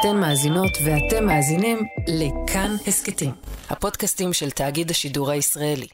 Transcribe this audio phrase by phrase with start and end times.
[0.00, 3.30] אתן מאזינות ואתם מאזינים לכאן הסכתים,
[3.70, 5.86] הפודקאסטים של תאגיד השידור הישראלי.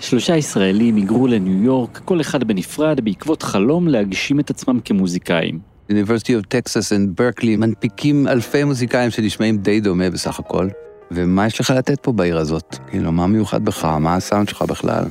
[0.00, 5.58] שלושה ישראלים היגרו לניו יורק, כל אחד בנפרד, בעקבות חלום להגשים את עצמם כמוזיקאים.
[5.90, 10.68] University of Texas and Berkeley מנפיקים אלפי מוזיקאים שנשמעים די דומה בסך הכל.
[11.10, 12.76] ומה יש לך לתת פה בעיר הזאת?
[12.90, 13.84] כאילו, מה מיוחד בך?
[13.84, 15.04] מה הסאונד שלך בכלל?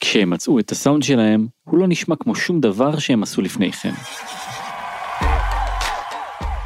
[0.00, 3.92] כשהם מצאו את הסאונד שלהם, הוא לא נשמע כמו שום דבר שהם עשו לפני כן.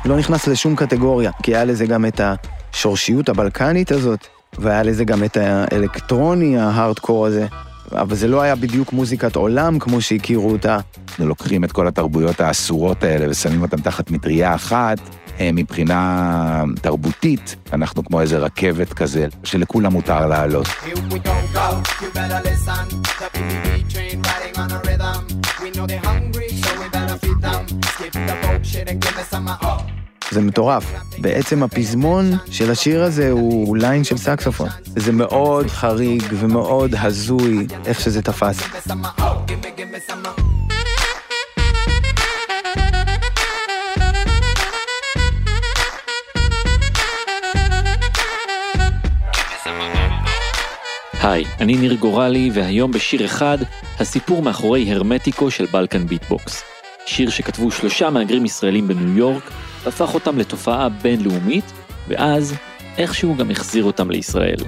[0.05, 4.27] לא נכנס לשום קטגוריה, כי היה לזה גם את השורשיות הבלקנית הזאת,
[4.59, 7.47] והיה לזה גם את האלקטרוני ההארדקור הזה,
[7.93, 10.79] אבל זה לא היה בדיוק מוזיקת עולם כמו שהכירו אותה.
[11.09, 14.99] אנחנו לוקחים את כל התרבויות האסורות האלה ושמים אותן תחת מטריה אחת,
[15.41, 20.67] אה, מבחינה תרבותית, אנחנו כמו איזה רכבת כזה, שלכולם מותר לעלות.
[30.33, 30.85] זה מטורף.
[31.19, 34.69] בעצם הפזמון של השיר הזה הוא line של סקסופון.
[34.85, 38.59] זה מאוד חריג ומאוד הזוי איך שזה תפס.
[51.23, 53.59] היי, אני ניר גורלי, והיום בשיר אחד,
[54.01, 56.63] הסיפור מאחורי Hermetico של Balkan Beat Box.
[57.07, 59.51] שיר שכתבו שלושה מהגרים ישראלים בניו יורק,
[59.85, 61.73] והפך אותם לתופעה בינלאומית,
[62.09, 62.55] ואז
[62.99, 64.59] איכשהו גם החזיר אותם לישראל.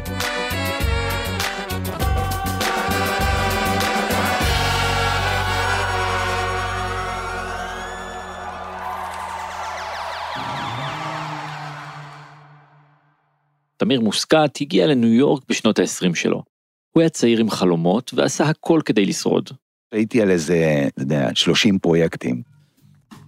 [13.77, 16.43] תמיר מוסקת הגיע לניו יורק בשנות ה-20 שלו.
[16.91, 19.51] הוא היה צעיר עם חלומות ועשה הכל כדי לשרוד.
[19.93, 22.54] הייתי על איזה, אתה יודע, 30 פרויקטים.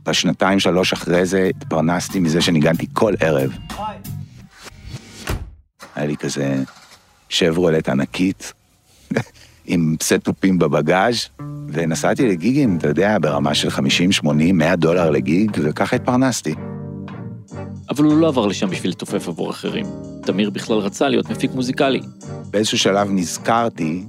[0.08, 3.50] בשנתיים, שלוש אחרי זה, התפרנסתי מזה שניגנתי כל ערב.
[5.94, 6.62] היה לי כזה
[7.28, 8.52] שברולט ענקית,
[9.66, 11.28] עם סטופים בבגאז',
[11.68, 16.54] ונסעתי לגיגים, אתה יודע, ברמה של 50, 80, 100 דולר לגיג, וככה התפרנסתי.
[17.90, 19.86] אבל הוא לא עבר לשם בשביל לתופף עבור אחרים.
[20.22, 22.00] תמיר בכלל רצה להיות מפיק מוזיקלי.
[22.50, 24.04] באיזשהו שלב נזכרתי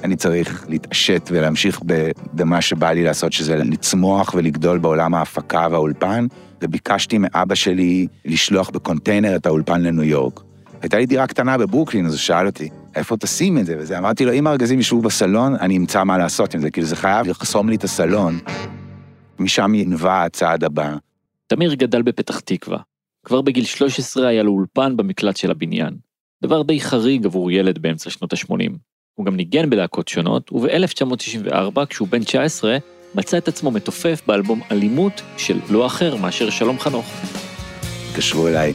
[0.00, 1.80] שאני צריך להתעשת ולהמשיך
[2.32, 6.26] במה שבא לי לעשות, שזה לצמוח ולגדול בעולם ההפקה והאולפן,
[6.62, 10.40] וביקשתי מאבא שלי לשלוח בקונטיינר את האולפן לניו יורק.
[10.82, 13.76] הייתה לי דירה קטנה בברוקלין, אז הוא שאל אותי, איפה תשים את זה?
[13.78, 16.96] וזה, אמרתי לו, אם הארגזים ישבו בסלון, אני אמצא מה לעשות עם זה, כאילו זה
[16.96, 18.38] חייב לחסום לי את הסלון.
[19.38, 20.96] משם ינבע הצעד הבא.
[21.46, 22.78] תמיר גדל בפתח תקווה.
[23.24, 25.96] כבר בגיל 13 היה לו אולפן במקלט של הבניין.
[26.42, 28.72] דבר די חריג עבור ילד באמצע שנות ה-80.
[29.18, 32.76] הוא גם ניגן בלהקות שונות, וב-1994, כשהוא בן 19,
[33.14, 37.06] מצא את עצמו מתופף באלבום אלימות של לא אחר מאשר שלום חנוך.
[38.10, 38.72] התקשרו אליי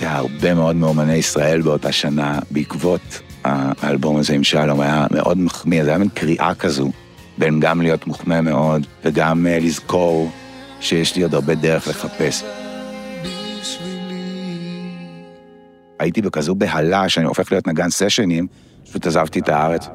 [0.00, 5.90] הרבה מאוד מאומני ישראל באותה שנה, בעקבות האלבום הזה עם שלום, היה מאוד מחמיא, זה
[5.90, 6.90] היה מין קריאה כזו,
[7.38, 10.30] בין גם להיות מוחמא מאוד, וגם uh, לזכור
[10.80, 12.42] שיש לי עוד הרבה דרך לחפש.
[15.98, 18.46] הייתי בכזו בהלה שאני הופך להיות נגן סשנים,
[18.90, 19.86] פשוט עזבתי את הארץ.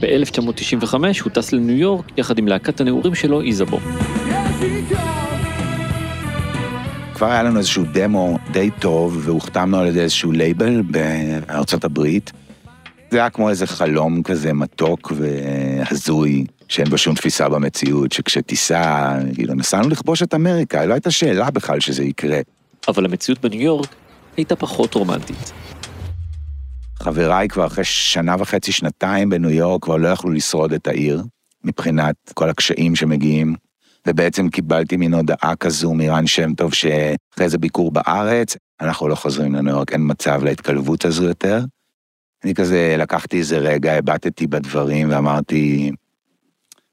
[0.00, 3.78] ב-1995 הוא טס לניו יורק יחד עם להקת הנעורים שלו, איזבו.
[7.14, 12.32] כבר היה לנו איזשהו דמו די טוב, והוחתמנו על ידי איזשהו לייבל בארצות הברית.
[13.10, 19.54] זה היה כמו איזה חלום כזה מתוק והזוי, שאין בו שום תפיסה במציאות, שכשתיסע, כאילו,
[19.54, 22.38] נסענו לכבוש את אמריקה, לא הייתה שאלה בכלל שזה יקרה.
[22.88, 23.94] אבל המציאות בניו יורק
[24.36, 25.52] הייתה פחות רומנטית.
[27.04, 31.22] חבריי כבר אחרי שנה וחצי, שנתיים בניו יורק, כבר לא יכלו לשרוד את העיר,
[31.64, 33.54] מבחינת כל הקשיים שמגיעים.
[34.08, 39.54] ובעצם קיבלתי מין הודעה כזו מרן שם טוב שאחרי איזה ביקור בארץ, אנחנו לא חוזרים
[39.54, 41.64] לניו יורק, אין מצב להתקלבות הזו יותר.
[42.44, 45.90] אני כזה לקחתי איזה רגע, הבטתי בדברים ואמרתי,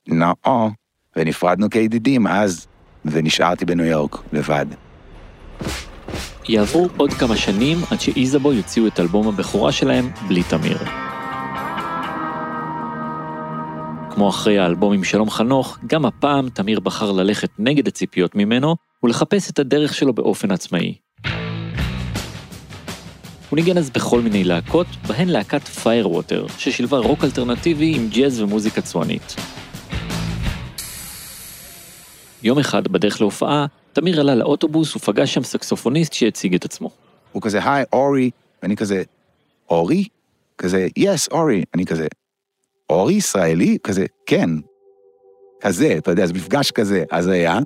[0.07, 0.69] נאו,
[1.15, 2.67] ונפרדנו כידידים אז,
[3.05, 4.65] ונשארתי בניו יורק לבד.
[6.49, 10.77] יעברו עוד כמה שנים עד שאיזבו יוציאו את אלבום הבכורה שלהם בלי תמיר.
[14.11, 19.49] כמו אחרי האלבום עם שלום חנוך, גם הפעם תמיר בחר ללכת נגד הציפיות ממנו ולחפש
[19.49, 20.95] את הדרך שלו באופן עצמאי.
[23.49, 28.81] הוא ניגן אז בכל מיני להקות, בהן להקת Firewater, ששילבה רוק אלטרנטיבי עם ג'אז ומוזיקה
[28.81, 29.35] צוענית.
[32.43, 36.89] יום אחד, בדרך להופעה, תמיר עלה לאוטובוס ופגש שם סקסופוניסט שהציג את עצמו.
[37.31, 38.29] הוא כזה, היי, אורי,
[38.63, 39.03] ואני כזה,
[39.69, 40.07] אורי?
[40.57, 41.63] כזה, יס, אורי.
[41.75, 42.07] אני כזה,
[42.89, 43.77] אורי ישראלי?
[43.83, 44.49] כזה, כן.
[45.61, 47.59] כזה, אתה יודע, זה מפגש כזה, אז היה.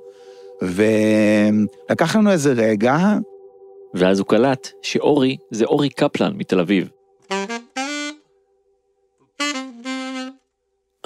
[0.62, 2.96] ולקח לנו איזה רגע,
[3.94, 6.88] ואז הוא קלט שאורי זה אורי קפלן מתל אביב.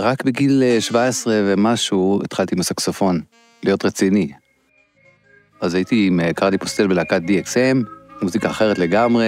[0.00, 3.20] רק בגיל אה, 17 ומשהו התחלתי עם הסקסופון,
[3.62, 4.32] להיות רציני.
[5.60, 7.88] אז הייתי עם אה, קרדי פוסטל בלהקת DXM,
[8.22, 9.26] מוזיקה אחרת לגמרי.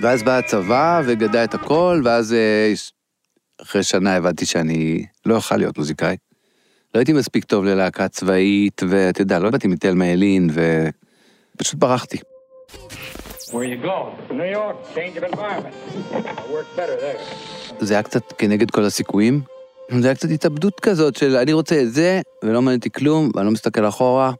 [0.00, 2.72] ואז בא הצבא וגדע את הכל, ואז אה,
[3.62, 6.16] אחרי שנה הבנתי שאני לא אוכל להיות מוזיקאי.
[6.94, 10.50] לא הייתי מספיק טוב ללהקה צבאית, ואתה יודע, לא באתי מתלמה ילין,
[11.56, 12.18] ופשוט ברחתי.
[14.54, 14.76] York.
[17.80, 19.53] זה היה קצת כנגד כל הסיכויים.
[20.02, 23.46] זה היה קצת התאבדות כזאת של אני רוצה את זה, ולא מעניין אותי כלום, ואני
[23.46, 24.32] לא מסתכל אחורה.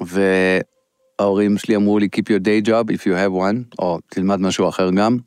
[0.00, 4.68] וההורים שלי אמרו לי, Keep your day job if you have one, או תלמד משהו
[4.68, 5.18] אחר גם.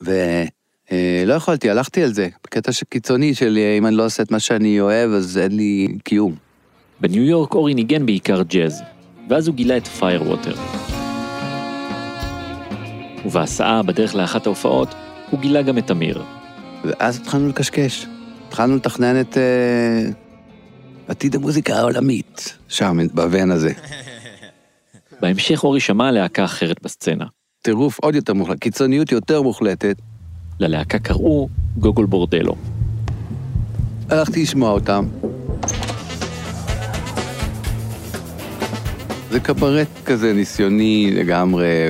[0.00, 4.40] ולא יכולתי, הלכתי על זה, בקטע קיצוני של אה, אם אני לא עושה את מה
[4.40, 6.34] שאני אוהב, אז אין לי קיום.
[7.00, 8.82] בניו יורק אורי ניגן בעיקר ג'אז,
[9.28, 10.54] ואז הוא גילה את פיירווטר.
[13.26, 14.94] ובהסעה, בדרך לאחת ההופעות,
[15.30, 16.22] הוא גילה גם את אמיר.
[16.84, 18.06] ואז התחלנו לקשקש.
[18.50, 20.12] התחלנו לתכנן את uh,
[21.08, 23.72] עתיד המוזיקה העולמית, שם, בוון הזה.
[25.20, 27.24] בהמשך אורי שמע להקה אחרת בסצנה.
[27.62, 29.96] טירוף עוד יותר מוחלט, קיצוניות יותר מוחלטת.
[30.60, 31.48] ללהקה קראו
[31.78, 32.54] גוגול בורדלו.
[34.08, 35.06] הלכתי לשמוע אותם.
[39.30, 41.88] זה קברט כזה ניסיוני לגמרי,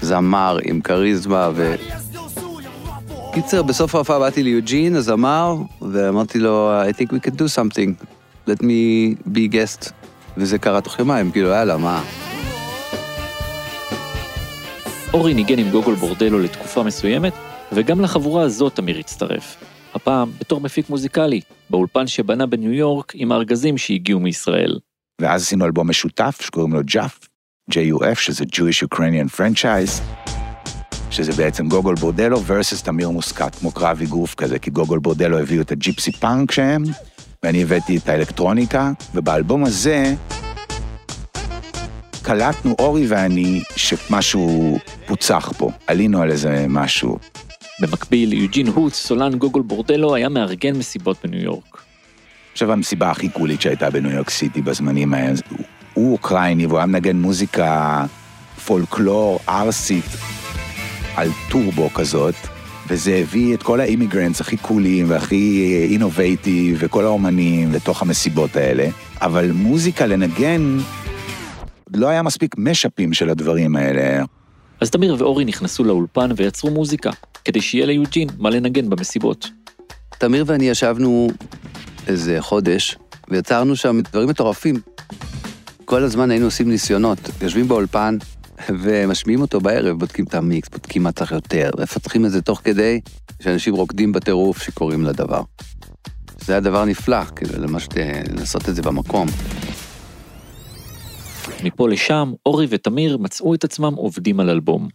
[0.00, 1.74] זמר עם כריזמה ו...
[3.34, 5.56] קיצר, בסוף ההופעה באתי ליוג'ין, הזמר,
[5.92, 8.04] ואמרתי לו, I think we can do something,
[8.48, 9.92] let me be guest.
[10.36, 12.02] וזה קרה תוך יומיים, כאילו, יאללה, מה?
[15.14, 17.32] אורי ניגן עם גוגול בורדלו לתקופה מסוימת,
[17.72, 19.56] וגם לחבורה הזאת אמיר הצטרף.
[19.94, 21.40] הפעם בתור מפיק מוזיקלי,
[21.70, 24.78] באולפן שבנה בניו יורק עם הארגזים שהגיעו מישראל.
[25.20, 27.18] ואז עשינו אלבום משותף שקוראים לו ג'אף,
[27.70, 30.02] JUF, שזה Jewish Ukrainian Franchise,
[31.10, 35.62] שזה בעצם גוגול בורדלו versus תמיר מוסקת, כמו קרב אגרוף כזה, כי גוגול בורדלו הביאו
[35.62, 36.82] את הג'יפסי פאנק שהם,
[37.42, 40.14] ואני הבאתי את האלקטרוניקה, ובאלבום הזה
[42.22, 47.18] קלטנו, אורי ואני, שמשהו פוצח פה, עלינו על איזה משהו.
[47.80, 51.82] במקביל, יוג'ין הוץ, סולן גוגול בורדלו, היה מארגן מסיבות בניו יורק.
[52.52, 55.58] עכשיו המסיבה הכי קולית שהייתה בניו יורק סיטי בזמנים האלה, הוא,
[55.94, 58.04] הוא אוקראיני והוא היה מנגן מוזיקה
[58.66, 60.04] פולקלור ערסית
[61.20, 62.34] על טורבו כזאת,
[62.88, 68.88] וזה הביא את כל ה immigrants הכי קולים והכי innovative וכל האומנים לתוך המסיבות האלה,
[69.20, 70.78] אבל מוזיקה לנגן,
[71.94, 74.24] לא היה מספיק mashup ים של הדברים האלה.
[74.80, 77.10] אז תמיר ואורי נכנסו לאולפן ויצרו מוזיקה,
[77.44, 79.48] כדי שיהיה ליוג'ין מה לנגן במסיבות.
[80.18, 81.30] תמיר ואני ישבנו
[82.06, 82.96] איזה חודש,
[83.28, 84.80] ויצרנו שם דברים מטורפים.
[85.84, 88.16] כל הזמן היינו עושים ניסיונות, יושבים באולפן
[88.68, 93.00] ומשמיעים אותו בערב, בודקים את המיקס, בודקים מה צריך יותר, מפתחים את זה תוך כדי
[93.42, 95.42] שאנשים רוקדים בטירוף שקוראים לדבר.
[96.40, 97.88] זה היה דבר נפלא, כאילו, למש...
[98.36, 99.28] לעשות את זה במקום.
[101.64, 104.88] מפה לשם, אורי ותמיר מצאו את עצמם עובדים על אלבום.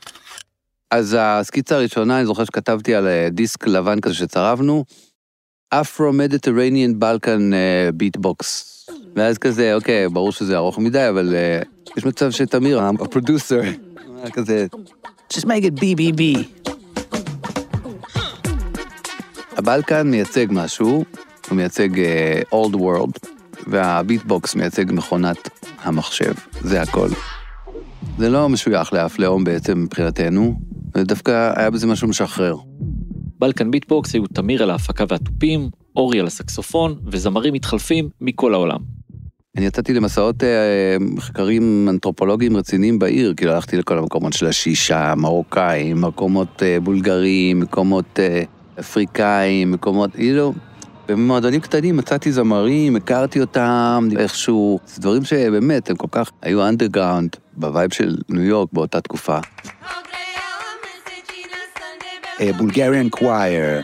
[0.91, 4.85] אז הסקיצה הראשונה, אני זוכר שכתבתי על אה, דיסק לבן כזה שצרבנו,
[5.75, 7.53] Afro-Mediterranean Balkan
[7.93, 8.75] Beat Box.
[9.15, 13.61] ואז כזה, אוקיי, ברור שזה ארוך מדי, אבל אה, יש מצב שתמיר, ה producer,
[14.33, 14.67] כזה,
[15.33, 16.21] just make it BBB.
[19.57, 21.05] הבלקן מייצג משהו,
[21.49, 23.29] הוא מייצג אה, old world,
[23.67, 25.49] וה beatbox מייצג מכונת
[25.83, 27.09] המחשב, זה הכל.
[28.17, 30.59] זה לא משוייך לאף לאום בעצם מבחינתנו,
[30.95, 32.55] ודווקא היה בזה משהו משחרר.
[33.39, 38.79] Balkan Beat Box היו תמיר על ההפקה והתופים, אורי על הסקסופון, וזמרים מתחלפים מכל העולם.
[39.57, 46.01] אני יצאתי למסעות אה, מחקרים אנתרופולוגיים רציניים בעיר, כאילו הלכתי לכל המקומות של השישה, מרוקאים,
[46.01, 48.43] מקומות אה, בולגרים, מקומות אה,
[48.79, 50.53] אפריקאים, מקומות, כאילו,
[51.07, 57.35] במועדונים קטנים מצאתי זמרים, הכרתי אותם איכשהו, זה דברים שבאמת הם כל כך היו underground
[57.53, 59.37] ב vibe של ניו יורק באותה תקופה.
[62.57, 63.81] Bulgarian choir,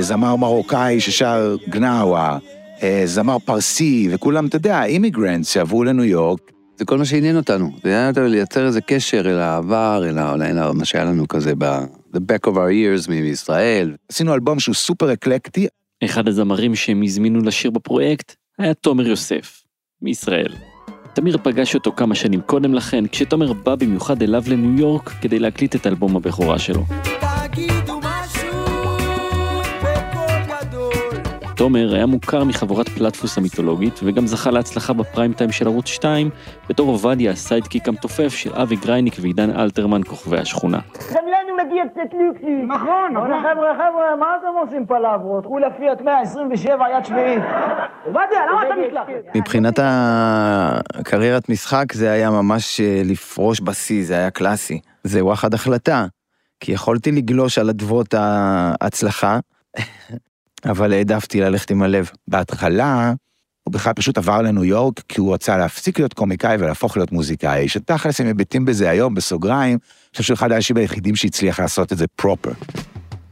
[0.00, 2.38] זמר מרוקאי ששר גנאווה,
[3.04, 6.40] זמר פרסי, וכולם, אתה יודע, immigrants שעברו לניו יורק.
[6.76, 10.34] זה כל מה שעניין אותנו, זה עניין אותנו לייצר איזה קשר אל העבר, אל, ה...
[10.34, 12.70] אל מה שהיה לנו כזה ב-the back of our
[13.04, 13.96] ears מישראל.
[14.08, 15.66] עשינו אלבום שהוא סופר אקלקטי.
[16.04, 19.62] אחד הזמרים שהם הזמינו לשיר בפרויקט היה תומר יוסף,
[20.02, 20.52] מישראל.
[21.12, 25.76] תמיר פגש אותו כמה שנים קודם לכן, כשתומר בא במיוחד אליו לניו יורק כדי להקליט
[25.76, 26.84] את אלבום הבכורה שלו.
[31.62, 36.30] תומר היה מוכר מחבורת פלטפוס המיתולוגית, וגם זכה להצלחה בפריים טיים של ערוץ 2,
[36.68, 40.78] בתור עובדיה ה sidekick המתופף של אבי גרייניק ועידן אלתרמן כוכבי השכונה.
[41.14, 42.62] גם לנו מגיע קצת לוקסי.
[42.68, 43.30] נכון, נכון.
[43.30, 45.46] חבר'ה, חבר'ה, מה אתם עושים פלברות?
[45.46, 47.42] כולה פיאט 127 יד שביעית.
[48.06, 49.34] עובדיה, למה אתה מתלחץ?
[49.34, 54.80] מבחינת הקריירת משחק זה היה ממש אה, לפרוש בשיא, זה היה קלאסי.
[55.04, 56.06] זה וואחד החלטה,
[56.60, 59.38] כי יכולתי לגלוש על אדוות ההצלחה,
[60.64, 62.10] אבל העדפתי ללכת עם הלב.
[62.28, 63.12] בהתחלה,
[63.64, 67.68] הוא בכלל פשוט עבר לניו יורק, כי הוא רצה להפסיק להיות קומיקאי ולהפוך להיות מוזיקאי,
[67.68, 71.98] שתכלס הם מביטים בזה היום, בסוגריים, אני חושב שהוא אחד האנשים היחידים שהצליח לעשות את
[71.98, 72.52] זה פרופר.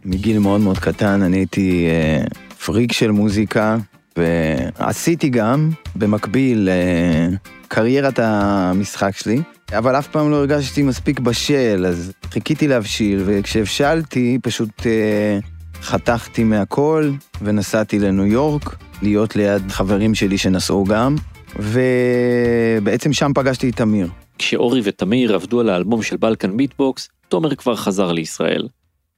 [0.05, 2.25] מגיל מאוד מאוד קטן אני הייתי אה,
[2.65, 3.77] פריק של מוזיקה,
[4.17, 7.37] ועשיתי גם, במקביל, אה,
[7.69, 9.43] קריירת המשחק שלי,
[9.79, 15.39] אבל אף פעם לא הרגשתי מספיק בשל, אז חיכיתי להבשיל, וכשהבשלתי פשוט אה,
[15.83, 17.11] חתכתי מהכל
[17.43, 21.17] ונסעתי לניו יורק, להיות ליד חברים שלי שנסעו גם,
[21.57, 24.09] ובעצם שם פגשתי את תמיר.
[24.39, 28.69] כשאורי ותמיר עבדו על האלבום של Balkan Beat Box, תומר כבר חזר לישראל.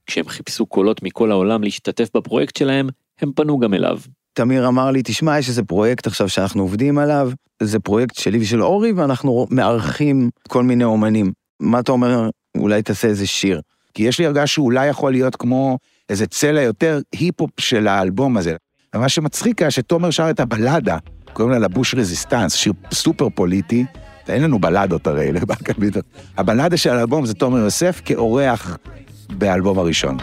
[0.05, 2.89] כשהם חיפשו קולות מכל העולם להשתתף בפרויקט שלהם,
[3.21, 3.99] הם פנו גם אליו.
[4.33, 7.31] תמיר אמר לי, תשמע, יש איזה פרויקט עכשיו שאנחנו עובדים עליו,
[7.63, 11.31] זה פרויקט שלי ושל אורי, ואנחנו מארחים כל מיני אומנים.
[11.59, 13.61] מה אתה אומר, אולי תעשה איזה שיר?
[13.93, 15.77] כי יש לי הרגשה שאולי יכול להיות כמו
[16.09, 18.55] איזה צלע יותר היפ-הופ של האלבום הזה.
[18.95, 20.97] ומה שמצחיק היה שתומר שר את הבלדה,
[21.33, 23.85] קוראים לה La Bush Resistance, שיר סופר פוליטי,
[24.27, 26.01] אין לנו בלדות הרי, ל Balkan Beat Box.
[26.37, 28.77] הבלדה של האלבום זה תומר יוסף כאורח
[29.29, 30.17] באלבום הראשון.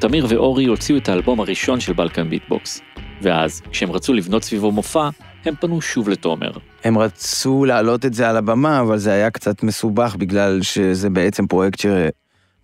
[0.00, 2.80] תמיר ואורי הוציאו את האלבום הראשון של בלקן ביטבוקס,
[3.22, 5.08] ואז, כשהם רצו לבנות סביבו מופע,
[5.44, 6.52] הם פנו שוב לתומר.
[6.84, 11.46] הם רצו להעלות את זה על הבמה, אבל זה היה קצת מסובך בגלל שזה בעצם
[11.46, 11.78] פרויקט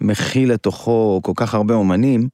[0.01, 2.29] שמכיל לתוכו כל כך הרבה אומנים,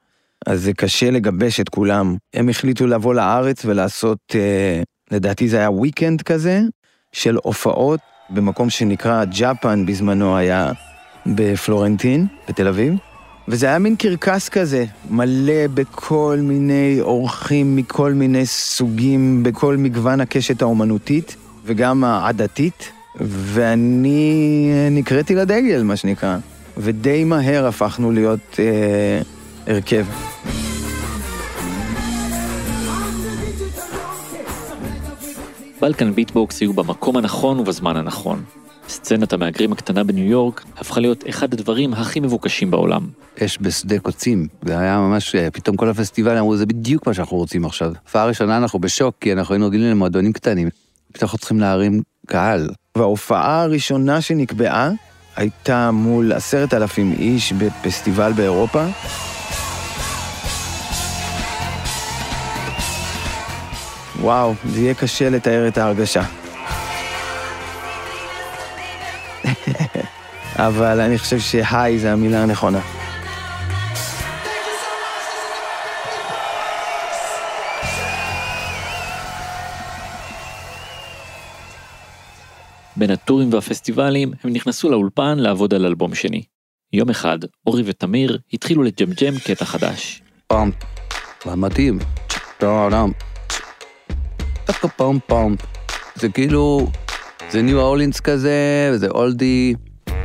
[0.46, 2.16] אז זה קשה לגבש את כולם.
[2.34, 6.60] הם החליטו לבוא לארץ ולעשות, אה, לדעתי זה היה weekend כזה,
[7.12, 8.00] של הופעות
[8.30, 10.72] במקום שנקרא ג'אפן בזמנו היה
[11.26, 12.94] בפלורנטין, בתל אביב.
[13.48, 20.62] וזה היה מין קרקס כזה, מלא בכל מיני אורחים מכל מיני סוגים, בכל מגוון הקשת
[20.62, 26.36] האומנותית וגם העדתית, ואני נקראתי לדגל, מה שנקרא.
[26.76, 29.20] ודי מהר הפכנו להיות אה,
[29.66, 30.06] הרכב.
[35.80, 38.44] בלקן ביטבוקס היו במקום הנכון ובזמן הנכון.
[38.88, 43.08] סצנת המהגרים הקטנה בניו יורק הפכה להיות אחד הדברים הכי מבוקשים בעולם.
[43.44, 47.36] אש בשדה קוצים, זה היה ממש, אה, פתאום כל הפסטיבל אמרו, זה בדיוק מה שאנחנו
[47.36, 47.92] רוצים עכשיו.
[48.02, 50.68] הופעה ראשונה אנחנו בשוק, כי אנחנו היינו רגילים למועדונים קטנים.
[51.14, 52.68] פתאום אנחנו צריכים להרים קהל.
[52.96, 54.90] וההופעה הראשונה שנקבעה
[55.36, 58.84] הייתה מול עשרת אלפים איש בפסטיבל באירופה.
[64.20, 66.22] וואו, זה יהיה קשה לתאר את ההרגשה.
[70.66, 72.80] אבל אני חושב שהיי זה המילה הנכונה.
[82.96, 86.42] בין הטורים והפסטיבלים הם נכנסו לאולפן לעבוד על אלבום שני.
[86.92, 90.22] יום אחד, אורי ותמיר התחילו לג'מג'ם קטע חדש.
[90.46, 90.70] פעם,
[91.46, 91.98] מדהים.
[92.58, 93.12] טאדם.
[94.64, 95.56] טקה פעם פעם.
[96.14, 96.86] זה כאילו,
[97.50, 99.74] זה ניו אורלינס כזה, וזה oldie.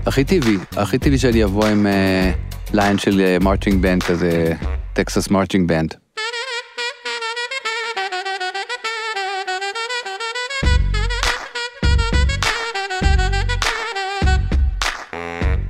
[0.05, 2.31] הכי טבעי, הכי טבעי שאני אבוא עם אה,
[2.73, 4.53] line של marching band כזה,
[4.93, 5.95] טקסס marching band.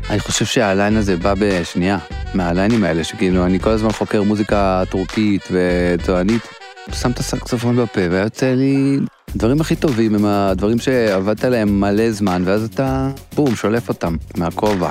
[0.09, 1.97] אני חושב שהליין הזה בא בשנייה,
[2.33, 6.41] מהליינים האלה, שכאילו אני כל הזמן חוקר מוזיקה טורקית וטוענית,
[6.93, 8.99] שם את הסקסופון בפה והיה יוצא לי
[9.35, 14.89] הדברים הכי טובים הם הדברים שעבדת עליהם מלא זמן, ואז אתה, בום, שולף אותם מהכובע.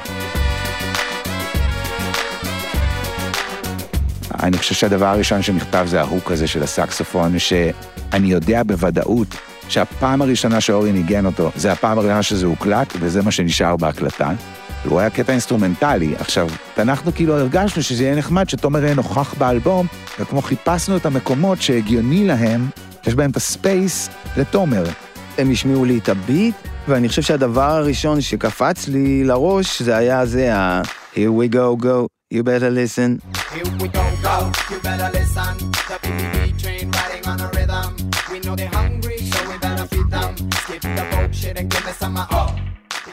[4.43, 9.29] אני חושב שהדבר הראשון שנכתב זה ההוק הזה של הסקסופון, שאני יודע בוודאות
[9.69, 14.31] שהפעם הראשונה שאורי ניגן אותו, זה הפעם הראשונה שזה הוקלט, וזה מה שנשאר בהקלטה.
[14.85, 16.15] הוא היה קטע אינסטרומנטלי.
[16.19, 19.87] עכשיו, אנחנו כאילו הרגשנו שזה יהיה נחמד שתומר יהיה נוכח באלבום,
[20.21, 22.69] וכמו חיפשנו את המקומות שהגיוני להם,
[23.07, 24.85] יש בהם את ה space לתומר.
[25.39, 26.55] הם השמיעו לי את ה beat,
[26.89, 30.83] ואני חושב שהדבר הראשון שקפץ לי לראש זה היה זה ה-
[31.15, 33.11] Here we go go, you better listen.
[33.55, 34.37] Here we go, go,
[34.71, 35.53] you better listen.
[35.91, 37.89] The BBB train riding on a rhythm.
[38.33, 38.88] We know they're hungry,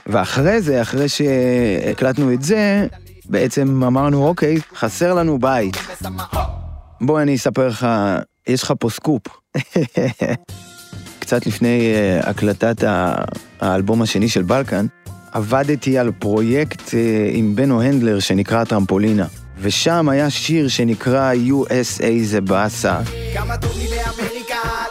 [0.07, 2.87] ואחרי זה, אחרי שהקלטנו את זה,
[3.25, 5.77] בעצם אמרנו, אוקיי, חסר לנו בית.
[7.01, 7.87] בוא אני אספר לך,
[8.47, 9.21] יש לך פה סקופ.
[11.19, 12.83] קצת לפני אה, הקלטת
[13.59, 14.85] האלבום השני של בלקן,
[15.31, 19.25] עבדתי על פרויקט אה, עם בנו הנדלר שנקרא טרמפולינה.
[19.59, 22.99] ושם היה שיר שנקרא USA זה באסה.
[23.33, 24.44] כמה טוב לי באמריקה,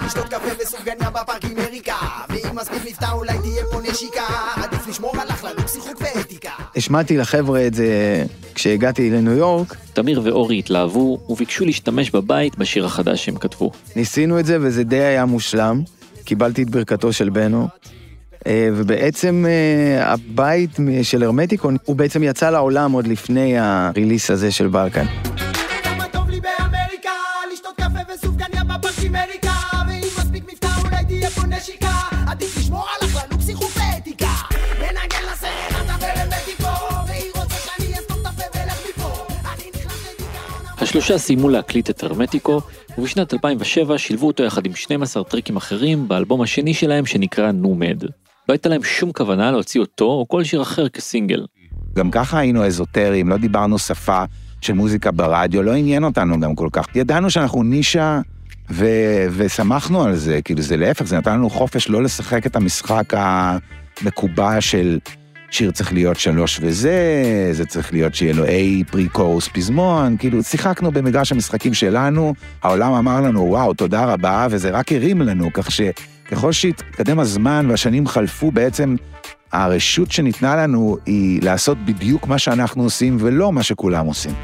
[0.07, 1.97] לשתות קפה וסופגניה בפארק אמריקה
[2.29, 4.27] ואם מספיק מבטא אולי תהיה פה נשיקה
[4.57, 10.59] עדיף לשמור על אחללות שיחוק ואתיקה השמעתי לחבר'ה את זה כשהגעתי לניו יורק, תמיר ואורי
[10.59, 13.71] התלהבו וביקשו להשתמש בבית בשיר החדש שהם כתבו.
[13.97, 15.83] ניסינו את זה וזה די היה מושלם.
[16.25, 17.69] קיבלתי את ברכתו של בנו.
[18.47, 20.71] אה, ובעצם אה, הבית
[21.03, 25.07] של הרמטיקון, הוא בעצם יצא לעולם עוד לפני הריליס הזה של בלקן.
[25.83, 27.11] כמה טוב לי באמריקה,
[27.53, 28.65] לשתות קפה וסופגניה
[40.97, 42.61] השלושה סיימו להקליט את הרמטיקו,
[42.99, 48.03] ובשנת 2007 שילבו אותו יחד עם 12 טריקים אחרים באלבום השני שלהם שנקרא נומד.
[48.49, 51.47] לא הייתה להם שום כוונה להוציא אותו או כל שיר אחר כסינגל.
[51.95, 54.25] גם ככה היינו אזוטריים, לא דיברנו שפה
[54.61, 56.87] של מוזיקה ברדיו, לא עניין אותנו גם כל כך.
[56.95, 58.21] ידענו שאנחנו נישה,
[58.71, 63.13] ו- ושמחנו על זה, כאילו זה להפך, זה נתן לנו חופש לא לשחק את המשחק
[63.17, 64.99] המקובע של
[65.51, 68.49] שיר צריך להיות שלוש וזה, זה צריך להיות שיהיה לו A,
[68.91, 74.71] פרי קורוס, פזמון, כאילו שיחקנו במגרש המשחקים שלנו, העולם אמר לנו וואו, תודה רבה, וזה
[74.71, 78.97] רק הרים לנו, כך שככל שהתקדם הזמן והשנים חלפו, בעצם
[79.53, 84.35] הרשות שניתנה לנו היא לעשות בדיוק מה שאנחנו עושים ולא מה שכולם עושים.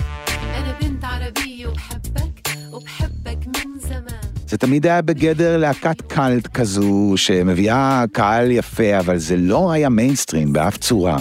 [4.50, 10.52] זה תמיד היה בגדר להקת קאלט כזו, שמביאה קהל יפה, אבל זה לא היה מיינסטרים
[10.52, 11.16] באף צורה.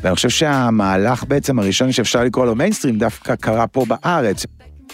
[0.00, 4.46] ואני חושב שהמהלך בעצם הראשון שאפשר לקרוא לו מיינסטרים דווקא קרה פה בארץ.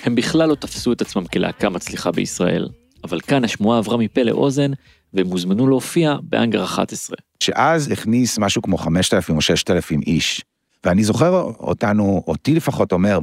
[0.05, 2.69] הם בכלל לא תפסו את עצמם כלהקה מצליחה בישראל,
[3.05, 4.71] אבל כאן השמועה עברה מפה לאוזן,
[5.15, 7.17] והם הוזמנו להופיע באנגר 11.
[7.41, 10.43] שאז הכניס משהו כמו 5,000 או 6,000 איש.
[10.85, 11.31] ואני זוכר
[11.61, 13.19] אותנו, אותי לפחות אומר,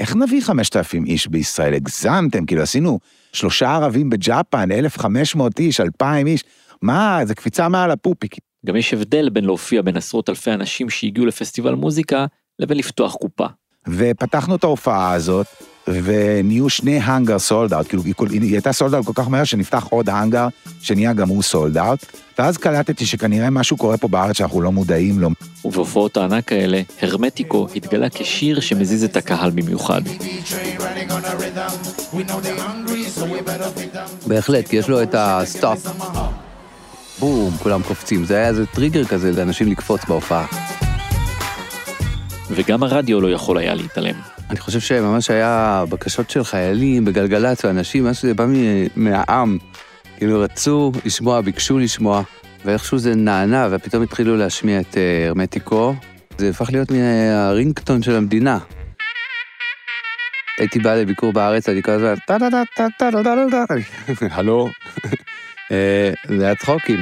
[0.00, 1.74] איך נביא 5,000 איש בישראל?
[1.74, 2.98] הגזמתם, כאילו עשינו
[3.32, 6.44] שלושה ערבים בג'אפן, 1,500 איש, 2,000 איש,
[6.82, 8.36] מה, זה קפיצה מעל הפופיק.
[8.66, 12.26] גם יש הבדל בין להופיע בין עשרות אלפי אנשים שהגיעו לפסטיבל מוזיקה,
[12.58, 13.46] לבין לפתוח קופה.
[13.88, 15.46] ופתחנו את ההופעה הזאת,
[15.88, 20.08] ונהיו שני האנגר סולד אאוט, כאילו היא הייתה sold out כל כך מהר שנפתח עוד
[20.08, 20.48] האנגר,
[20.80, 22.06] שנהיה גם הוא sold out,
[22.38, 25.30] ואז קלטתי שכנראה משהו קורה פה בארץ שאנחנו לא מודעים לו.
[25.64, 30.02] ובהופעות הענק האלה, הרמטיקו התגלה כשיר שמזיז את הקהל במיוחד.
[34.26, 35.86] בהחלט, כי יש לו את ה stop.
[37.18, 38.24] בום, כולם קופצים.
[38.24, 40.46] זה היה איזה טריגר כזה לאנשים לקפוץ בהופעה.
[42.50, 44.41] וגם הרדיו לא יכול היה להתעלם.
[44.52, 48.46] אני חושב שממש היה בקשות של חיילים בגלגלצ ואנשים, משהו שזה בא
[48.96, 49.58] מהעם.
[50.16, 52.22] כאילו רצו לשמוע, ביקשו לשמוע,
[52.64, 55.94] ואיכשהו זה נענה, ופתאום התחילו להשמיע את אה, הרמטיקו.
[56.38, 58.58] זה הפך להיות מהרינגטון של המדינה.
[60.58, 63.26] הייתי בא לביקור בארץ, אני כל הזמן, טה טה טה טה טה טה
[63.66, 64.68] טה טה טה הלו?
[65.72, 67.00] אה, זה היה צחוקים.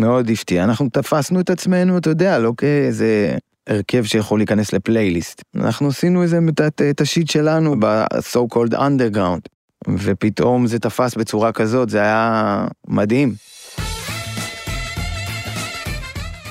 [0.00, 0.64] מאוד הפתיע.
[0.64, 5.42] אנחנו תפסנו את עצמנו, אתה יודע, לא כאיזה הרכב שיכול להיכנס לפלייליסט.
[5.56, 9.48] אנחנו עשינו איזה את- את השיט שלנו ב-so called underground,
[9.98, 13.34] ופתאום זה תפס בצורה כזאת, זה היה מדהים.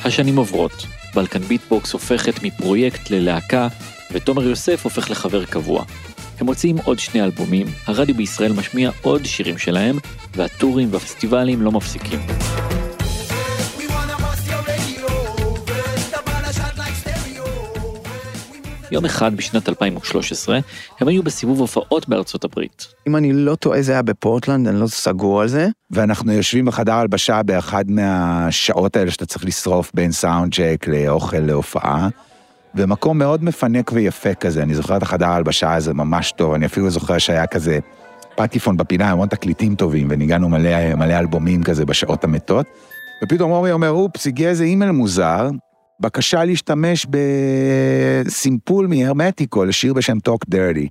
[0.05, 3.67] השנים עוברות, בלקן ביטבוקס הופכת מפרויקט ללהקה,
[4.11, 5.83] ותומר יוסף הופך לחבר קבוע.
[6.39, 9.97] הם מוציאים עוד שני אלבומים, הרדיו בישראל משמיע עוד שירים שלהם,
[10.35, 12.19] והטורים והפסטיבלים לא מפסיקים.
[18.93, 20.59] יום אחד בשנת 2013,
[20.99, 22.87] הם היו בסיבוב הופעות בארצות הברית.
[23.07, 25.67] אם אני לא טועה, זה היה בפורטלנד, אני לא סגור על זה.
[25.91, 32.09] ואנחנו יושבים בחדר הלבשה באחד מהשעות האלה שאתה צריך לשרוף בין סאונד צ'ק לאוכל להופעה.
[32.75, 36.89] ומקום מאוד מפנק ויפה כזה, אני זוכר את החדר ההלבשה הזה ממש טוב, אני אפילו
[36.89, 37.79] זוכר שהיה כזה
[38.35, 42.65] פטיפון בפינה, המון תקליטים טובים, וניגענו מלא, מלא אלבומים כזה בשעות המתות.
[43.23, 45.49] ופתאום אורי אומר, אופס, הגיע איזה אימייל מוזר,
[45.99, 50.87] בקשה להשתמש בסימפול מהרמטיקו לשיר בשם Talk Dirty.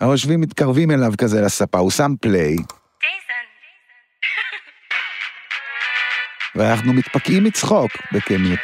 [0.00, 2.56] אנחנו יושבים, מתקרבים אליו כזה לספה, הוא שם פליי,
[6.54, 8.58] ואנחנו מתפקעים מצחוק בכנות.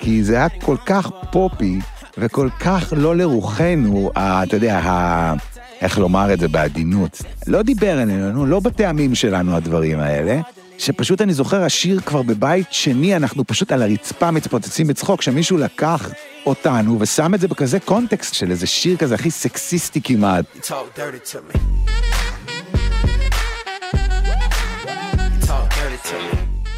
[0.00, 1.78] כי זה היה כל כך פופי
[2.18, 5.34] וכל כך לא לרוחנו, ה- אתה יודע, ה-
[5.82, 10.40] איך לומר את זה בעדינות, לא דיבר אלינו, לא בטעמים שלנו הדברים האלה,
[10.78, 16.10] שפשוט אני זוכר השיר כבר בבית שני, אנחנו פשוט על הרצפה מתפוצצים בצחוק, שמישהו לקח
[16.46, 20.44] אותנו ושם את זה בכזה קונטקסט של איזה שיר כזה הכי סקסיסטי כמעט.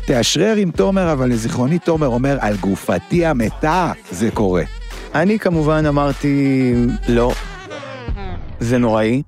[0.06, 4.62] תאשרר עם תומר, אבל לזיכרוני תומר אומר, על גופתי המתה זה קורה.
[5.14, 6.74] אני כמובן אמרתי,
[7.08, 7.32] לא,
[8.64, 9.22] זה נוראי.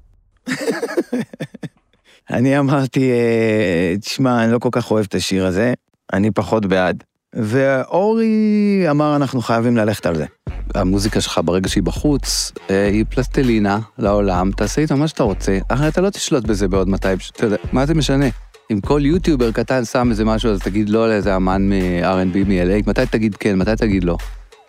[2.31, 5.75] אני אמרתי, אה, תשמע, אני לא כל כך אוהב את השיר הזה,
[6.13, 7.05] אני פחות בעד.
[7.33, 10.27] ואורי אמר, אנחנו חייבים ללכת על זה.
[10.75, 15.89] המוזיקה שלך ברגע שהיא בחוץ, אה, היא פלסטלינה לעולם, תעשה איתה מה שאתה רוצה, אחרי
[15.89, 18.27] אתה לא תשלוט בזה בעוד 200, אתה יודע, מה זה משנה?
[18.73, 23.07] אם כל יוטיובר קטן שם איזה משהו, אז תגיד לא לאיזה אמן מ-R&B מ-LA, מתי
[23.11, 24.17] תגיד כן, מתי תגיד לא?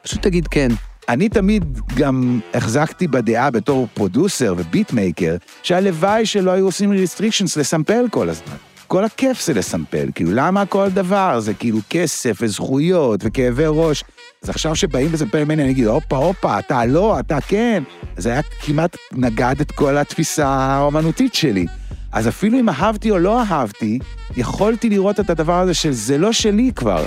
[0.01, 0.67] פשוט תגיד כן.
[1.09, 8.29] אני תמיד גם החזקתי בדעה בתור פרודוסר וביטמייקר, שהלוואי שלא היו עושים restrictions לסמפל כל
[8.29, 8.55] הזמן.
[8.87, 14.03] כל הכיף זה לסמפל, כאילו למה כל דבר זה כאילו כסף וזכויות וכאבי ראש.
[14.43, 17.83] אז עכשיו שבאים לסמפל ממני אני אגיד, הופה, הופה, אתה לא, אתה כן.
[18.17, 21.65] זה היה כמעט נגד את כל התפיסה האומנותית שלי.
[22.11, 23.99] אז אפילו אם אהבתי או לא אהבתי,
[24.37, 27.05] יכולתי לראות את הדבר הזה של זה לא שלי כבר.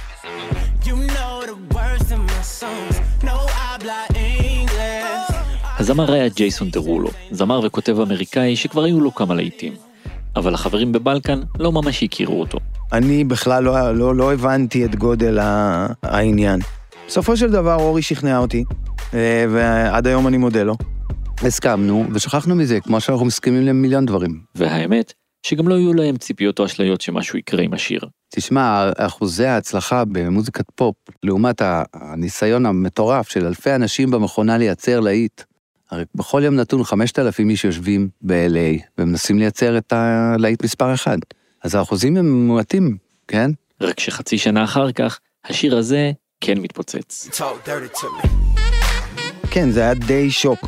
[5.90, 9.72] הזמר היה ג'ייסון דרולו, זמר וכותב אמריקאי שכבר היו לו כמה להיטים.
[10.37, 12.59] אבל החברים בבלקן לא ממש הכירו אותו.
[12.92, 15.38] אני בכלל לא, לא, לא הבנתי את גודל
[16.03, 16.61] העניין.
[17.07, 18.64] בסופו של דבר אורי שכנע אותי,
[19.14, 20.74] אה, ועד היום אני מודה לו.
[21.42, 24.40] הסכמנו, ושכחנו מזה, כמו שאנחנו מסכימים למיליון דברים.
[24.55, 25.12] והאמת,
[25.46, 28.00] שגם לא היו להם ציפיות או אשליות שמשהו יקרה עם השיר.
[28.35, 35.42] תשמע, אחוזי ההצלחה במוזיקת פופ, לעומת ה- הניסיון המטורף של אלפי אנשים במכונה לייצר להיט,
[35.90, 41.18] הרי בכל יום נתון 5,000 איש יושבים ב-LA ומנסים לייצר את הלהיט מספר אחד.
[41.62, 42.96] אז האחוזים הם מועטים,
[43.29, 43.50] כן?
[43.81, 47.29] רק שחצי שנה אחר כך, השיר הזה כן מתפוצץ.
[49.50, 50.66] כן, זה היה די שוק.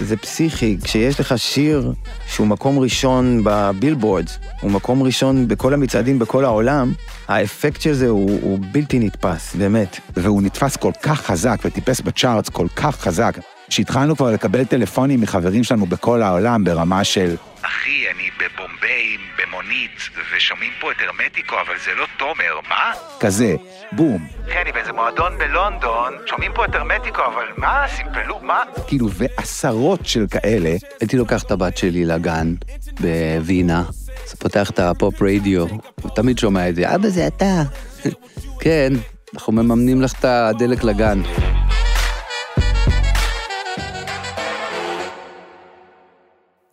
[0.00, 1.92] זה פסיכי, כשיש לך שיר
[2.26, 6.92] שהוא מקום ראשון בבילבורדס, הוא מקום ראשון בכל המצעדים בכל העולם,
[7.28, 9.96] האפקט של זה הוא, הוא בלתי נתפס, באמת.
[10.16, 13.38] והוא נתפס כל כך חזק וטיפס בצ'ארטס כל כך חזק,
[13.70, 19.90] שהתחלנו כבר לקבל טלפונים מחברים שלנו בכל העולם ברמה של אחי, אני בבומביי במונית,
[20.36, 22.92] ושומעים פה את הרמטיקו, אבל זה לא תומר, מה?
[23.20, 23.54] כזה,
[23.92, 24.26] בום.
[24.48, 28.62] אחי, אני באיזה מועדון בלונדון, שומעים פה את הרמטיקו, אבל מה, סימפלו, מה?
[28.86, 30.76] כאילו, ועשרות של כאלה.
[31.00, 32.54] הייתי לוקח את הבת שלי לגן
[33.00, 33.82] בווינה,
[34.26, 35.66] אז פותח את הפופ רדיו,
[36.04, 37.62] ותמיד שומע את זה, אבא זה אתה.
[38.62, 38.92] כן,
[39.34, 41.22] אנחנו מממנים לך את הדלק לגן.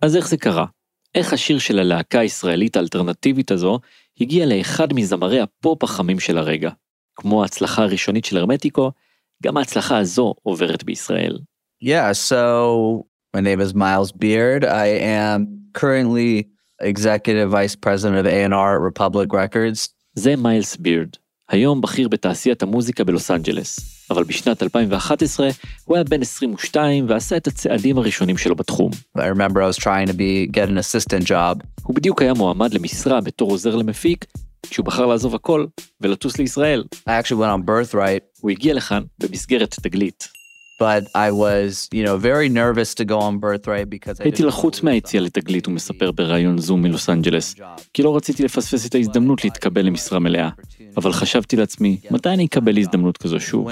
[0.01, 0.65] אז איך זה קרה?
[1.15, 3.79] איך השיר של הלהקה הישראלית האלטרנטיבית הזו
[4.21, 6.69] הגיע לאחד מזמרי הפופ החמים של הרגע?
[7.15, 8.91] כמו ההצלחה הראשונית של הרמטיקו,
[9.43, 11.39] גם ההצלחה הזו עוברת בישראל.
[11.83, 13.03] Yeah, so
[13.35, 14.63] my name is Miles Beard.
[14.63, 14.87] I
[15.19, 16.47] am currently
[16.81, 19.89] executive vice president of A&R at Republic Records.
[20.13, 21.09] זה מיילס בירד,
[21.49, 23.79] היום בכיר בתעשיית המוזיקה בלוס אנג'לס,
[24.09, 25.49] אבל בשנת 2011
[25.85, 28.91] הוא היה בן 22 ועשה את הצעדים הראשונים שלו בתחום.
[29.17, 31.63] I remember I was trying to be get an assistant job.
[31.83, 34.25] הוא בדיוק היה מועמד למשרה בתור עוזר למפיק,
[34.69, 35.65] כשהוא בחר לעזוב הכל
[36.01, 36.83] ולטוס לישראל.
[36.93, 40.37] I actually went on birthright, הוא הגיע לכאן במסגרת תגלית.
[40.79, 44.83] but I was, you know, very nervous to go on birthright because I הייתי לחוץ
[44.83, 47.55] מהיציאה לתגלית, הוא מספר בראיון זום מלוס אנג'לס,
[47.93, 50.49] כי לא רציתי לפספס את ההזדמנות להתקבל למשרה מלאה,
[50.97, 53.67] אבל חשבתי לעצמי, מתי אני אקבל הזדמנות כזו שוב?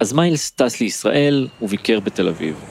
[0.00, 2.64] אז מיילס טס לישראל וביקר בתל אביב.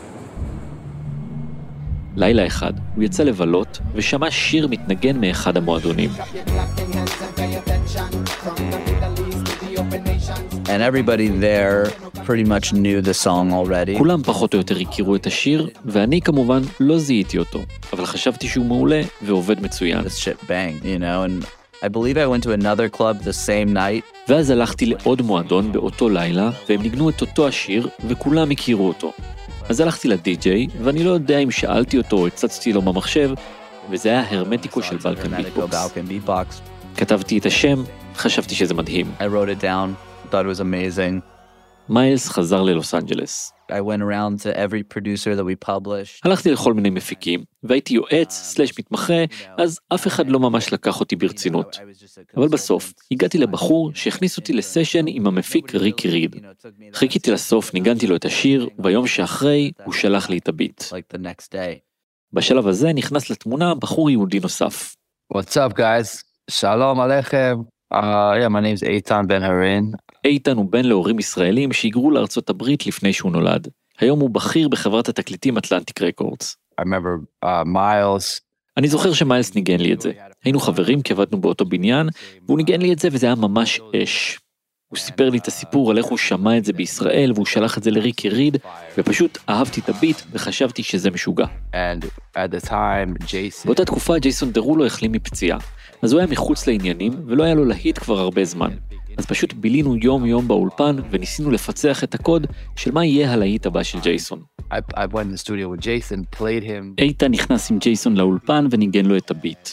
[2.15, 6.09] לילה אחד, הוא יצא לבלות ושמע שיר מתנגן מאחד המועדונים.
[10.65, 11.89] And everybody there
[12.27, 13.97] pretty much knew the song already.
[13.97, 17.59] כולם פחות או יותר הכירו את השיר, ואני כמובן לא זיהיתי אותו,
[17.93, 20.05] אבל חשבתי שהוא מעולה ועובד מצוין.
[20.05, 23.73] This shit banged, you know, and I believe I went to another club the same
[23.73, 29.11] night ואז הלכתי לעוד מועדון באותו לילה, והם ניגנו את אותו השיר, וכולם הכירו אותו.
[29.69, 33.31] אז הלכתי לדי-ג'יי, ואני לא יודע אם שאלתי אותו או הצצתי לו במחשב,
[33.89, 36.61] וזה היה הרמטיקו של בלקן ביטבוקס.
[36.95, 37.83] כתבתי את השם,
[38.15, 39.11] חשבתי שזה מדהים.
[41.89, 43.58] מיילס חזר ללוס אנג'לס.
[43.71, 46.21] I went around to every producer that we published.
[46.23, 49.23] הלכתי לכל מיני מפיקים, והייתי יועץ slash מתמחה,
[49.57, 51.79] אז אף אחד לא ממש לקח אותי ברצינות.
[52.37, 56.35] אבל בסוף, הגעתי לבחור שהכניס אותי לסשן עם המפיק ריקי ריד.
[56.93, 60.81] חיכיתי לסוף, ניגנתי לו את השיר, וביום שאחרי, הוא שלח לי את הביט.
[60.81, 61.79] Like the next day.
[62.33, 64.95] בשלב הזה נכנס לתמונה בחור יהודי נוסף.
[65.33, 66.23] What's up, guys?
[66.49, 67.67] Shalom Aleichem.
[67.93, 69.93] Uh, yeah, my name's Eitan Ben Harin.
[70.25, 73.67] איתן הוא בן להורים ישראלים שהיגרו לארצות הברית לפני שהוא נולד.
[73.99, 76.57] היום הוא בכיר בחברת התקליטים אטלנטיק רקורדס.
[77.45, 77.65] Uh.
[78.77, 80.11] אני זוכר שמיילס ניגן לי את זה.
[80.43, 82.09] היינו חברים כי עבדנו באותו בניין,
[82.45, 84.39] והוא ניגן לי את זה וזה היה ממש אש.
[84.89, 87.83] הוא סיפר לי את הסיפור על איך הוא שמע את זה בישראל, והוא שלח את
[87.83, 88.57] זה לריקי ריד,
[88.97, 91.45] ופשוט אהבתי את הביט וחשבתי שזה משוגע.
[92.67, 93.65] Time, Jason.
[93.65, 95.57] באותה תקופה ג'ייסון דרולו החלים מפציעה,
[96.01, 98.71] אז הוא היה מחוץ לעניינים ולא היה לו להיט כבר הרבה זמן.
[99.17, 103.83] אז פשוט בילינו יום יום באולפן וניסינו לפצח את הקוד של מה יהיה הלהיט הבא
[103.83, 104.41] של ג'ייסון.
[106.97, 109.69] איתן נכנס עם ג'ייסון לאולפן וניגן לו את הביט.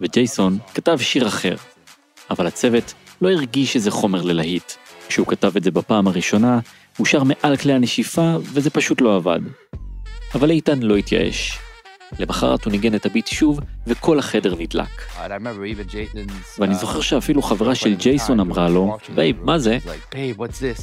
[0.00, 1.56] וג'ייסון כתב שיר אחר.
[2.30, 4.72] אבל הצוות לא הרגיש שזה חומר ללהיט.
[5.08, 6.60] כשהוא כתב את זה בפעם הראשונה,
[6.96, 9.40] הוא שר מעל כלי הנשיפה וזה פשוט לא עבד.
[10.34, 11.58] אבל איתן לא התייאש.
[12.18, 14.88] למחרת הוא ניגן את ה beat שוב, וכל החדר נדלק.
[15.90, 16.32] Jason's.
[16.58, 19.78] ואני אה, זוכר שאפילו חברה של ג'ייסון אמרה לו, babe, מה זה?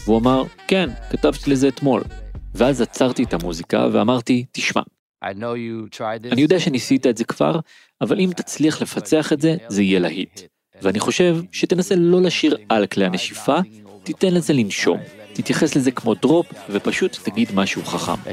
[0.05, 2.03] והוא אמר, כן, כתבתי לזה אתמול.
[2.55, 4.81] ואז עצרתי את המוזיקה ואמרתי, תשמע.
[6.31, 7.59] אני יודע שניסית את זה כבר,
[8.01, 10.56] אבל אם תצליח לפצח את זה, זה יהיה להיט.
[10.81, 13.57] ואני חושב שתנסה לא לשיר על כלי הנשיפה,
[14.03, 14.99] תיתן לזה לנשום.
[15.33, 18.31] תתייחס לזה כמו דרופ, ופשוט תגיד משהו חכם.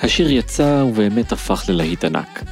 [0.00, 2.42] השיר יצא ובאמת הפך ללהיט ענק.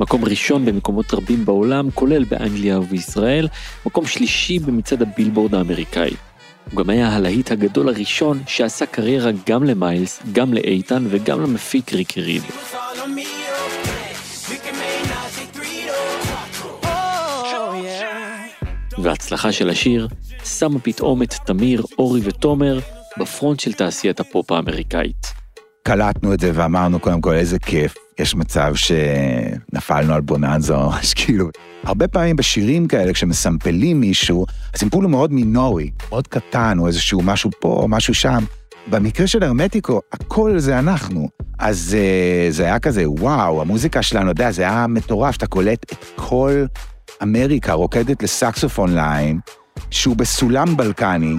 [0.00, 3.48] מקום ראשון במקומות רבים בעולם, כולל באנגליה ובישראל,
[3.86, 6.10] מקום שלישי במצעד הבילבורד האמריקאי.
[6.70, 12.20] הוא גם היה הלהיט הגדול הראשון שעשה קריירה גם למיילס, גם לאיתן וגם למפיק ריקי
[12.20, 12.42] ריד.
[18.98, 20.08] וההצלחה של השיר
[20.44, 22.78] שמה פתאום את תמיר, אורי ותומר
[23.18, 25.45] בפרונט של תעשיית הפופ האמריקאית.
[25.86, 31.14] קלטנו את זה ואמרנו קודם כל איזה כיף, יש מצב שנפלנו על בוננזה, או ממש
[31.14, 31.48] כאילו,
[31.84, 37.50] הרבה פעמים בשירים כאלה כשמסמפלים מישהו, הסימפול הוא מאוד מינורי, מאוד קטן, או איזשהו משהו
[37.60, 38.44] פה או משהו שם.
[38.90, 41.28] במקרה של הרמטיקו, הכל זה אנחנו.
[41.58, 45.92] אז אה, זה היה כזה, וואו, המוזיקה שלנו, אתה יודע, זה היה מטורף, אתה קולט
[45.92, 46.64] את כל
[47.22, 49.38] אמריקה רוקדת לסקסופון ליין,
[49.90, 51.36] שהוא בסולם בלקני,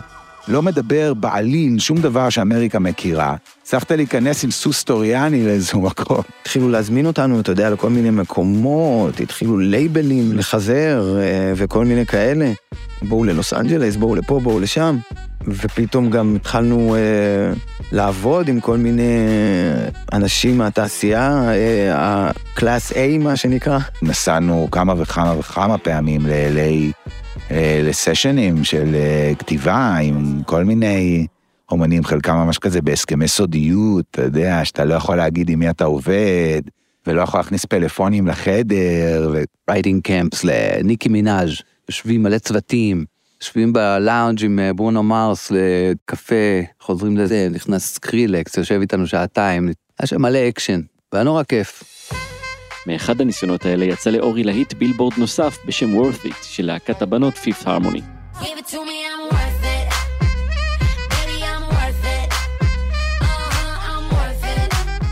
[0.47, 3.35] לא מדבר בעליל שום דבר שאמריקה מכירה.
[3.67, 6.21] הצלחת להיכנס עם סוס טרויאני לאיזשהו מקום.
[6.41, 12.51] התחילו להזמין אותנו, אתה יודע, לכל מיני מקומות, התחילו לייבלים לחזר אה, וכל מיני כאלה.
[13.01, 14.97] בואו ללוס אנג'לס, בואו לפה, בואו לשם.
[15.47, 17.53] ופתאום גם התחלנו אה,
[17.91, 19.17] לעבוד עם כל מיני
[20.13, 23.79] אנשים מהתעשייה, אה, ה class A מה שנקרא.
[24.01, 26.93] נסענו כמה וכמה וכמה פעמים ל-LA
[27.51, 31.27] אה, לסשנים של אה, כתיבה עם כל מיני
[31.71, 35.85] אומנים, חלקם ממש כזה בהסכמי סודיות, אתה יודע, שאתה לא יכול להגיד עם מי אתה
[35.85, 36.61] עובד,
[37.07, 39.43] ולא יכול להכניס פלאפונים לחדר, ו...
[39.69, 41.49] writing camps לניקי מנאז',
[41.89, 43.05] יושבים מלא צוותים,
[43.41, 46.35] יושבים בלאונג' עם אה, ברונו מרס לקפה,
[46.81, 51.83] חוזרים לזה, נכנס סקרילקס, יושב איתנו שעתיים, היה שם מלא אקשן, והיה נורא כיף.
[52.87, 57.63] מאחד הניסיונות האלה יצא לאורי להיט בילבורד נוסף בשם Worth It של להקת הבנות Fifth
[57.63, 58.01] Harmony.
[58.41, 59.56] Give it to me, I'm worth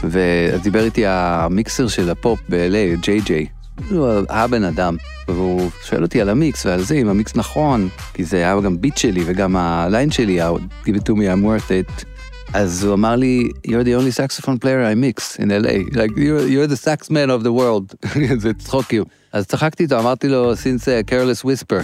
[0.05, 0.53] worth it.
[0.53, 3.45] ואז דיבר איתי המיקסר של הפופ ב-LA, ג'יי ג'יי.
[3.89, 8.37] הוא הבן אדם, והוא שואל אותי על המיקס ועל זה, אם המיקס נכון, כי זה
[8.37, 10.39] היה גם ביט שלי וגם הליין שלי,
[10.85, 12.05] Give it to me, I'm worth it.
[12.53, 16.47] אז הוא אמר לי, you're the only saxophone player I mix in LA, like you're,
[16.47, 18.09] you're the sax man of the world,
[18.43, 19.03] זה צחוקים.
[19.31, 21.83] אז צחקתי איתו, אמרתי לו, since a careless whisper,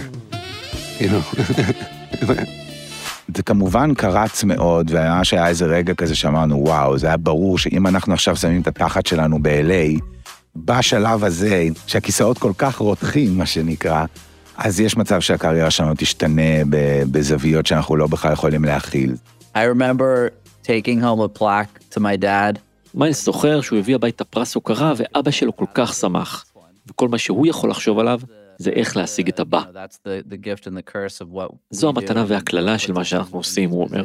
[1.00, 2.58] you know.
[3.36, 7.86] זה כמובן קרץ מאוד, והיה שהיה איזה רגע כזה שאמרנו, וואו, זה היה ברור שאם
[7.86, 10.00] אנחנו עכשיו שמים את התחת שלנו ב-LA,
[10.56, 14.04] בשלב הזה, שהכיסאות כל כך רותחים, מה שנקרא,
[14.56, 16.64] אז יש מצב שהקריירה שלנו תשתנה
[17.10, 19.14] בזוויות שאנחנו לא בכלל יכולים להכיל.
[19.54, 20.30] I remember
[20.64, 22.58] taking home a plaque to my dad.
[22.94, 26.44] מיילס זוכר שהוא הביא הביתה פרס הוקרה ואבא שלו כל כך שמח.
[26.90, 28.20] וכל מה שהוא יכול לחשוב עליו
[28.58, 29.62] זה איך להשיג את הבא.
[31.70, 34.04] זו המתנה והקללה של מה שאנחנו עושים, הוא אומר.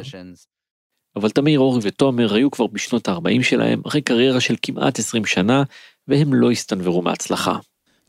[1.16, 5.62] אבל תמיר, אורי ותומר היו כבר בשנות ה-40 שלהם, אחרי קריירה של כמעט 20 שנה,
[6.08, 7.56] והם לא הסתנוורו מהצלחה.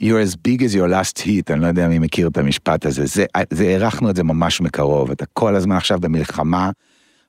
[0.01, 3.05] You're as big as your last hit, אני לא יודע מי מכיר את המשפט הזה.
[3.05, 5.11] זה, זה הערכנו את זה ממש מקרוב.
[5.11, 6.71] אתה כל הזמן עכשיו במלחמה,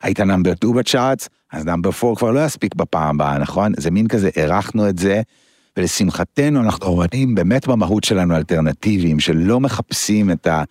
[0.02, 3.72] היית נאמבר 2 בצ'ארטס, אז נאמבר 4 כבר לא יספיק בפעם הבאה, נכון?
[3.76, 5.22] זה מין כזה, הערכנו את זה,
[5.76, 10.62] ולשמחתנו אנחנו רואים באמת במהות שלנו אלטרנטיביים, שלא מחפשים את ה...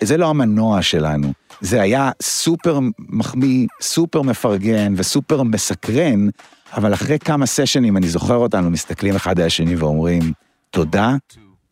[0.00, 1.32] זה לא המנוע שלנו.
[1.60, 6.28] זה היה סופר מחמיא, סופר מפרגן וסופר מסקרן,
[6.72, 10.32] אבל אחרי כמה סשנים, אני זוכר אותנו מסתכלים אחד על השני ואומרים,
[10.70, 11.16] תודה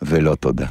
[0.02, 0.66] ולא תודה.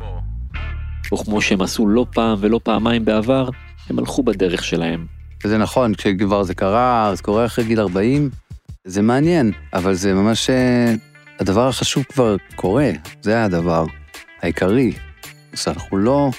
[1.13, 3.49] וכמו שהם עשו לא פעם ולא פעמיים בעבר,
[3.89, 5.05] הם הלכו בדרך שלהם.
[5.43, 8.29] וזה נכון, כשכבר זה קרה, זה קורה אחרי גיל 40,
[8.85, 10.49] זה מעניין, אבל זה ממש...
[11.41, 12.89] הדבר החשוב כבר קורה,
[13.21, 13.85] זה הדבר
[14.41, 14.93] העיקרי.
[15.53, 16.29] אז אנחנו לא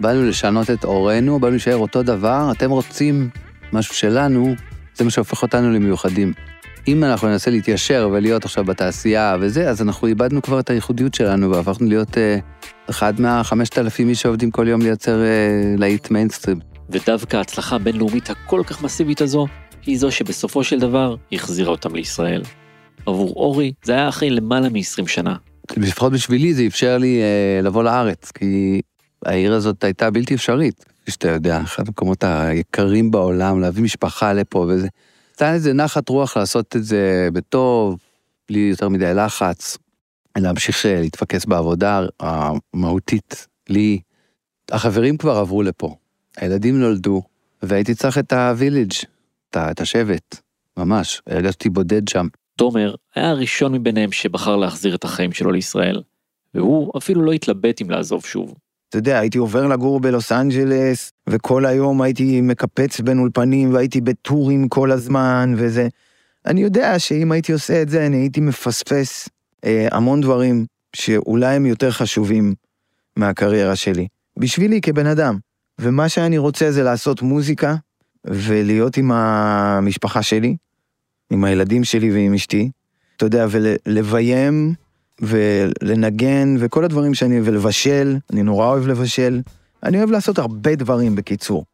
[0.00, 3.30] באנו לשנות את עורנו, באנו להישאר אותו דבר, אתם רוצים
[3.72, 4.54] משהו שלנו,
[4.94, 6.32] זה מה שהופך אותנו למיוחדים.
[6.88, 11.50] אם אנחנו ננסה להתיישר ולהיות עכשיו בתעשייה וזה, אז אנחנו איבדנו כבר את הייחודיות שלנו
[11.50, 12.38] והפכנו להיות אה,
[12.90, 16.58] אחד מהחמשת אלפים איש שעובדים כל יום לייצר אה, להיט מיינסטרים.
[16.90, 19.46] ודווקא ההצלחה הבינלאומית הכל כך מסיבית הזו,
[19.86, 22.42] היא זו שבסופו של דבר החזירה אותם לישראל.
[23.06, 25.36] עבור אורי זה היה אחרי למעלה מ-20 שנה.
[25.76, 28.80] לפחות בשבילי זה אפשר לי אה, לבוא לארץ, כי
[29.26, 34.58] העיר הזאת הייתה בלתי אפשרית, כפי שאתה יודע, אחד המקומות היקרים בעולם, להביא משפחה לפה
[34.68, 34.88] וזה.
[35.30, 37.98] הייתה איזה נחת רוח לעשות את זה בטוב,
[38.48, 39.78] בלי יותר מדי לחץ,
[40.38, 44.00] להמשיך אה, להתפקס בעבודה המהותית לי.
[44.70, 45.94] החברים כבר עברו לפה,
[46.36, 47.22] הילדים נולדו,
[47.62, 48.92] והייתי צריך את הוויליג',
[49.50, 50.40] את ה- את השבט,
[50.76, 52.26] ממש, הרגשתי בודד שם.
[52.56, 56.02] תומר היה הראשון מביניהם שבחר להחזיר את החיים שלו לישראל,
[56.54, 58.54] והוא אפילו לא התלבט אם לעזוב שוב.
[58.88, 64.68] אתה יודע, הייתי עובר לגור בלוס אנג'לס, וכל היום הייתי מקפץ בין אולפנים, והייתי בטורים
[64.68, 65.88] כל הזמן, וזה...
[66.46, 69.28] אני יודע שאם הייתי עושה את זה, אני הייתי מפספס
[69.64, 72.54] אה, המון דברים שאולי הם יותר חשובים
[73.16, 74.08] מהקריירה שלי.
[74.36, 75.38] בשבילי כבן אדם.
[75.80, 77.74] ומה שאני רוצה זה לעשות מוזיקה,
[78.24, 80.56] ולהיות עם המשפחה שלי,
[81.32, 82.70] עם הילדים שלי ועם אשתי,
[83.16, 84.74] אתה יודע, ולביים
[85.20, 89.40] ולנגן וכל הדברים שאני, ולבשל, אני נורא אוהב לבשל.
[89.82, 91.64] אני אוהב לעשות הרבה דברים בקיצור.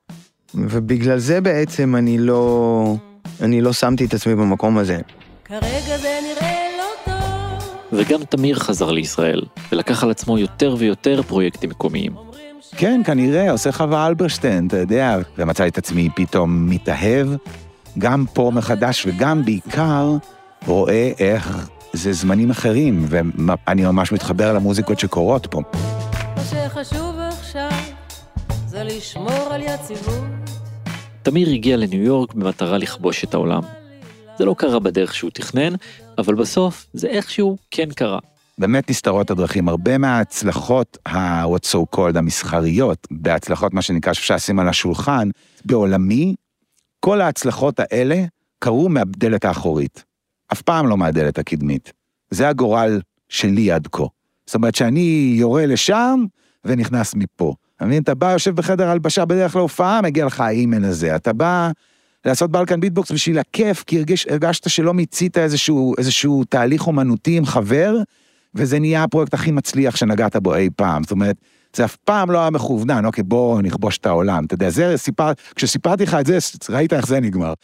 [0.55, 2.97] ובגלל זה בעצם אני לא,
[3.41, 4.99] אני לא שמתי את עצמי במקום הזה.
[5.45, 7.69] כרגע זה נראה לא טוב.
[7.93, 9.43] וגם תמיר חזר לישראל,
[9.73, 12.13] ולקח על עצמו יותר ויותר פרויקטים מקומיים.
[12.77, 17.29] כן, כנראה, עושה חווה אלברשטיין, אתה יודע, ומצא את עצמי פתאום מתאהב,
[17.99, 20.17] גם פה מחדש וגם בעיקר
[20.67, 25.61] רואה איך זה זמנים אחרים, ואני ממש מתחבר למוזיקות שקורות פה.
[26.37, 27.71] מה שחשוב עכשיו
[28.67, 30.25] זה לשמור על יציבות.
[31.23, 33.63] תמיר הגיע לניו יורק במטרה לכבוש את העולם.
[34.39, 35.73] זה לא קרה בדרך שהוא תכנן,
[36.19, 38.19] אבל בסוף זה איכשהו כן קרה.
[38.59, 39.69] באמת נסתרות הדרכים.
[39.69, 45.29] הרבה מההצלחות ה-what so called המסחריות, בהצלחות מה שנקרא שאפשר לשים על השולחן,
[45.65, 46.35] בעולמי,
[47.01, 48.25] כל ההצלחות האלה
[48.59, 50.05] קרו מהדלת האחורית.
[50.53, 51.93] אף פעם לא מהדלת הקדמית.
[52.31, 54.05] זה הגורל שלי עד כה.
[54.47, 56.25] זאת אומרת שאני יורה לשם
[56.65, 57.55] ונכנס מפה.
[57.77, 58.03] אתה מבין?
[58.03, 61.17] אתה בא, יושב בחדר הלבשה בדרך להופעה, מגיע לך האימייל הזה.
[61.17, 61.71] אתה בא
[62.25, 67.47] לעשות בלקן ביטבוקס בשביל הכיף, כי הרגיש, הרגשת שלא מיצית איזשהו, איזשהו תהליך אומנותי עם
[67.47, 67.97] חבר,
[68.55, 71.03] וזה נהיה הפרויקט הכי מצליח שנגעת בו אי פעם.
[71.03, 71.37] זאת אומרת,
[71.79, 74.45] זה אף פעם לא היה מכוונן, אוקיי, בוא נכבוש את העולם.
[74.45, 76.39] אתה יודע, זה סיפר, כשסיפרתי לך את זה,
[76.71, 77.53] ראית איך זה נגמר.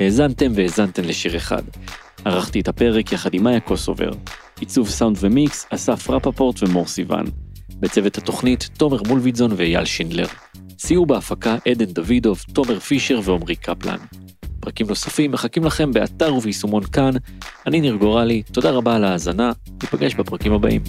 [0.00, 1.62] האזנתם והאזנתם לשיר אחד.
[2.24, 4.10] ערכתי את הפרק יחד עם מאיה קוסובר.
[4.60, 7.26] עיצוב סאונד ומיקס, אסף רפפורט ומור סיוון.
[7.80, 10.26] בצוות התוכנית, תומר מולביטזון ואייל שינדלר.
[10.78, 13.98] סיור בהפקה עדן דוידוב, תומר פישר ועמרי קפלן.
[14.68, 17.10] פרקים נוספים מחכים לכם באתר וביישומון כאן.
[17.66, 19.52] אני ניר גורלי, תודה רבה על ההאזנה,
[19.82, 20.82] ניפגש בפרקים הבאים.